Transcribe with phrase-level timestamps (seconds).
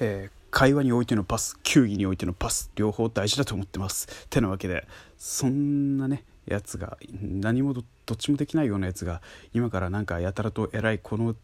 [0.00, 4.86] えー、会話においてのパス球技においてのパス両方大事だと思ってますてなわけで
[5.18, 9.22] そんなねやつが何もどっちもできないようなやつが
[9.54, 11.34] 今からなんかやたらと偉いこの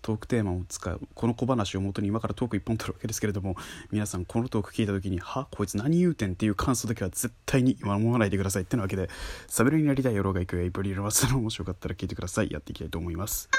[0.00, 3.56] トークテーマを使うこの小話をもとに今からトーク1本取るわけですけれども
[3.90, 9.10] 皆さんこのトーク聞いた時に「はこいつ何言うてん」っていう感想だけは絶対に守らないでくださいってなわけで
[9.46, 13.50] サブレになりたい野郎が行くエイプリルマスの面白かったら聞いてくださいやっていきたいと思います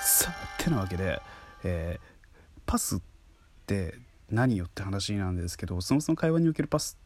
[0.00, 1.20] さあてなわけで、
[1.64, 3.00] えー、パスっ
[3.66, 3.94] て
[4.30, 6.98] 何よって話なんですけどそもそも会話におけるパス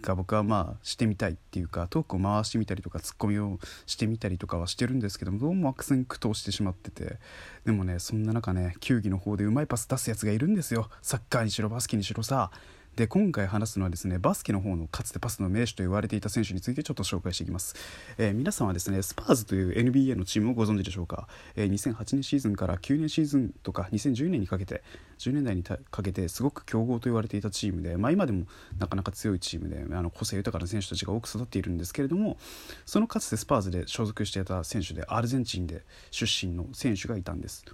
[0.00, 7.18] が僕はまあしてみたいっていうかトークを回してみたりとかツッコミをしてみたりとかはしてるんですけどもどうも悪戦苦闘してしまってて
[7.64, 10.88] でもねそんな中ね球技の方でうまいパス出すやつがいるんですよ。
[11.02, 12.50] サッカーにしろバスケにしろさ。
[12.96, 17.74] で今回話すのはですねバスケの方のかつてパスの名手と言われていた選手についてちょっと紹介していきます、
[18.18, 24.82] えー、皆さんはですねスパーズという NBA のチームをご存知でしょうか、えー、2008年シーズンから9年シーズンとか2010年にかけて
[25.18, 28.44] 10年代にかけてすごく強豪と言われていたチームで、まあ、今でも
[28.78, 32.36] なかなか強いチームであの個性豊かな選手たちが多く育っているんですけれども
[32.84, 37.64] そのかつてスパーズで所属していた選手でアルゼンチンで出身の選手がいたんです。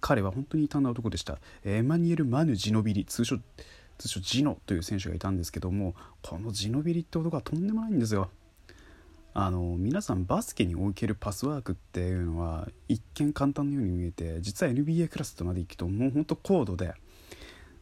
[0.00, 1.38] 彼は本当に異端な男でした。
[1.64, 3.38] エマニュエル・マヌ・ジノビリ通称
[3.98, 8.30] 通称ジノという選手がいたんですけどもこのジノビリって男はとんでもないんですよ。
[9.38, 16.94] あの皆さんバスケにおけるパスワークっていうのは一見簡単なように見えて実は NBA クラスとまでいくともうほんと高度で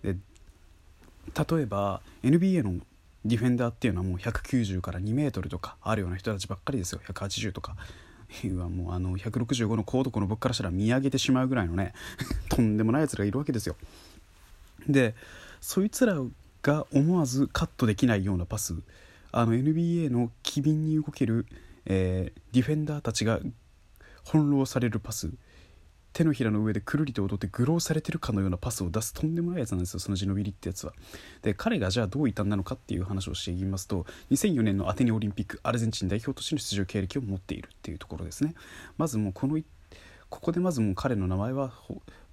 [0.03, 0.17] で
[1.33, 2.81] 例えば NBA の
[3.25, 7.77] ディフェンダーっていうのはもう190から2メートルとかあるような人たちばっかりですよ180とか。
[8.57, 11.93] はもうあの165の高度この僕からしたら見上げてしまうぐらいのね
[12.51, 13.77] とんでもないやつがいるわけですよ。
[14.89, 15.15] で
[15.65, 16.15] そいつら
[16.63, 18.75] が思わずカットできないようなパス
[19.33, 21.47] あの NBA の機敏に動ける、
[21.87, 23.41] えー、ディフェンダーたちが
[24.27, 25.31] 翻弄されるパス
[26.13, 30.93] 手のひらの上でくるりと踊って愚弄されてるかのようなパスを出すとんでもないやつなんですよそのジノビリってやつは。
[31.41, 38.55] で彼がじゃあどういったんなのかっていう話をしていきますと2004年のアテネオリンピックアルゼンチン代表としての出場経歴を持っているっていうところですね。
[38.99, 39.57] まずもうこの
[40.29, 41.73] ここでまずもう彼の名前は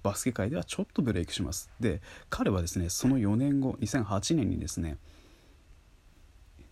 [0.02, 1.70] バスケ界ではちょっとブレイクします。
[1.80, 4.96] で彼はですねその4年後2008年にですね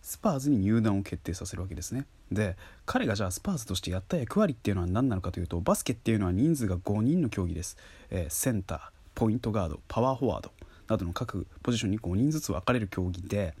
[0.01, 2.05] スパーズに入団を決定させるわけですね。
[2.31, 7.77] で彼がじゃあスパーズとしてやった役割っていうのは何なのかというとバスケっていうのは人数が5人の競技です、
[8.09, 8.79] えー、センター
[9.15, 10.51] ポイントガードパワーフォワード
[10.87, 13.53] などの各ポジションに5人ずつ分かれる競技で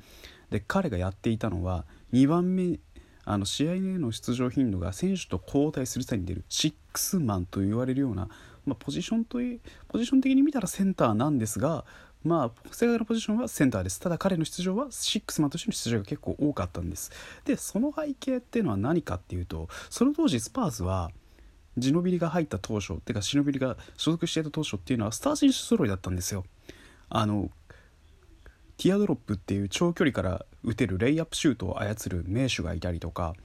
[0.49, 2.79] で彼がやっていたのは2番目
[3.25, 8.29] あの試合への出場頻度が選手と交代する際に出るシックスマンと言われるような
[8.63, 11.83] まあ、ポジションというポジション的に見たらセンターなんですが
[12.23, 13.99] まあ、世界のポジションはセンターです。
[13.99, 17.11] ただ彼の出場はシックスマンとしての出場が結構多かったんです。
[17.45, 21.09] で、その背景っていうのは何かっていうと、その当時スパーズは、
[21.77, 26.45] ジノビリが入った当初っ、てかシノビリが所属していた当初っていうのはスター選手揃いだったんですよ。
[27.09, 27.49] あの、
[28.81, 33.35] ティアドロップっていう長距離から打てるレイアップシュートを操る名手がいたりとか、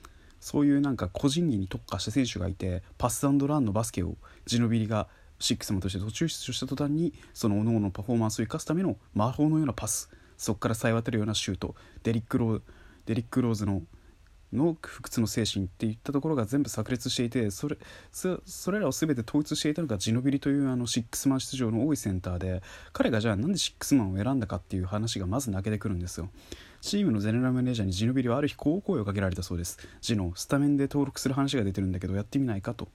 [0.41, 4.15] そういうなんか個人技に特化した選手がいてパスランのバスケを
[4.47, 5.09] ジノビリが
[5.39, 10.09] シックスマンとして途中出場した途端にその各々のパフォーマンスを生かすための魔法のようなパス
[10.39, 12.63] そこからさえ渡るようなシュートデリック・ロー
[13.05, 13.83] デリック・ローズの
[14.57, 17.77] の不屈の精神っていったところが全部炸裂していてそれ
[18.13, 22.63] それらを全て統一していたのがジノビリというあのシックスマン出場の多いセンターで
[22.93, 26.29] 彼がじゃあなんでシックスマンを選んだかっていう話がまず泣けてくるんですよ。
[26.81, 29.79] チームのゼネラルマネージャーにジノビリはある日こう声をかけられたそうです。
[30.01, 32.89] ジノスタメンで登録する話が出てるんだけどやってみないかと。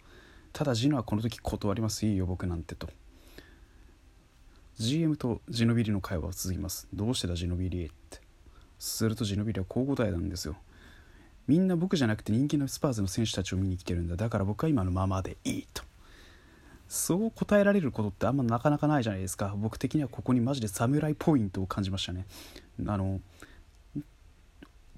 [0.54, 2.06] ただジノはこの時断ります。
[2.06, 2.90] いいよ僕なんてと。
[4.78, 6.88] GM とジノビリの会話は続きます。
[6.94, 8.22] どうしてだジノビリって。
[8.80, 10.56] するとジノビリはこう答えたんですよ。
[11.48, 14.16] みんな僕じゃなくて人気のスパーズの選手たちを見に来てるんだ。
[14.16, 15.84] だから僕は今のままでいいと。
[16.88, 19.54] そう答えられることってあんまなかなかないじゃないですか。
[19.58, 22.26] 僕的にはここにマジで侍ポイントを感じましたね。
[22.86, 23.22] あの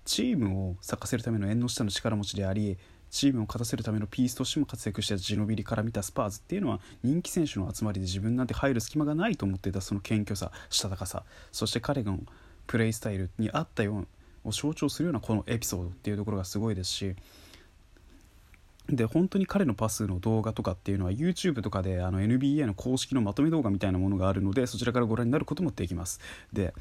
[0.05, 2.77] チームを咲かせるための縁の下の力持ちであり
[3.09, 11.23] チームを勝たせるためのピースとしても活躍したジノビリから見たスパーズっていうのは人気選手の集まりで自分なんて入る隙間がないと思っていたその謙虚さしたたかさ。
[11.51, 12.19] そして彼の
[12.65, 14.05] プレイスタイルに合ったような
[14.43, 17.15] を象徴するようなこのエピソードっていうところがすごいですし
[18.89, 26.19] で本当に彼のパスの動画とかっていうのは YouTube とかであの NBA の公式のまとめ動画みたいなものがあるのでそちらからご覧になることもできます。
[26.51, 26.73] で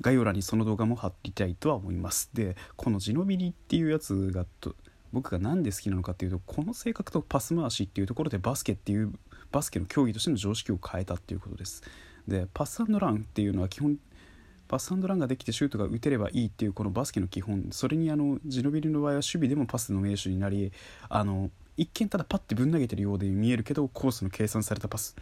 [0.00, 2.30] 概要欄にその動画も貼りたいとは思います。
[2.34, 4.74] でこのジノビリっていうやつがと
[5.12, 9.12] 僕が何で好きなのかっていうとこの性格とパス回しっていうところでバスケっていう
[9.52, 11.84] バスケの競技としての常識を変えたっていうことです。
[12.26, 13.96] でパスランっていうのは基本
[14.68, 17.68] パスランができてシュートが打てればいいっていうこのバスケの基本。
[17.70, 20.72] それにあのジノビリの場合は守備でもパスの名手になり
[21.08, 25.16] あの一見ただパッてぶん投げてるようで見えるけどコースの計算されたパス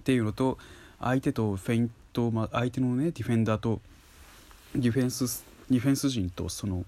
[0.00, 0.58] っていうのと
[1.00, 3.80] 相手とフェイント、まあ、相手のねディフェンダーと
[4.74, 6.84] ディフェンスディフェンス陣とその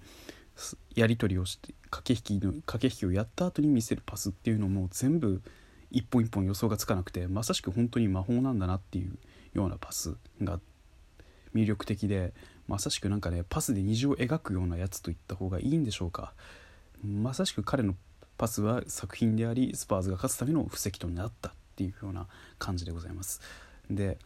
[0.95, 5.43] やり取りをして駆け引きの駆け引きをやった後に見せるパスっていうのも全部
[5.91, 9.17] 一本一本予想がつかなくてまさしく本当に魔法なんだなっていう
[9.55, 10.74] ようなパスがあって
[11.55, 12.33] 魅力的で
[12.67, 16.33] まさしくなんかねパスで虹を描くようなやつといった方がいいんでしょうか。
[17.03, 17.95] まさしく彼の
[18.37, 22.27] パスは作品でありスパーズが勝つための布石となったっていうような
[22.59, 23.41] 感じでございます。
[23.91, 24.19] で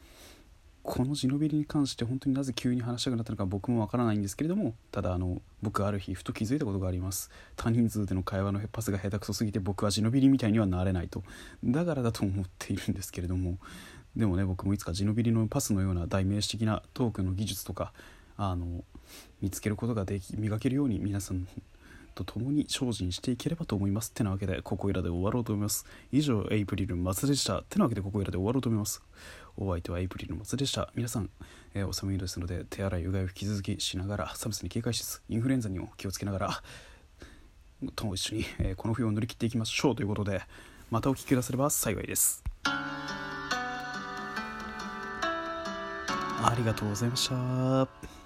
[0.84, 7.30] このジノビリに関して本当になぜ急に話したくなったのか僕もわからないんですけれどもただあの僕ある日ふと気づいたことがあります。
[7.56, 11.24] 多人数での会話のパスが下手くそすぎて僕はジノビリみたいにはなれないと
[11.62, 13.58] だからだと思っているんですけれども
[14.18, 17.92] でもね僕もいつかジノビリのパスのような代名詞的なトークの技術とか
[18.36, 18.84] あの
[19.40, 21.46] 見つけることができ磨けるように皆さん
[22.18, 24.10] と共に精進していければと思います。
[24.10, 25.86] ってなわけで、ここいらで終わろうと思います。
[26.10, 27.60] 以上、エイプリル松でした。
[27.60, 29.02] ってなわけで、ここいらで終わろうと思います。
[29.56, 30.90] お相手はエイプリル松でした。
[30.96, 31.30] 皆さん、
[31.74, 36.62] えー、お寒いですので、手洗い、うがいを引き続きしながら、寒さに警戒しつつ、インフルエンザにも気をつけながら、
[37.94, 40.42] とも一緒に、えー、この冬を乗り切っていきましょうということで、
[40.90, 42.47] またお聞きくだされば幸いです。
[46.42, 48.17] ありがとうございました。